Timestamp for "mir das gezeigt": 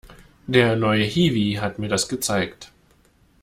1.77-2.71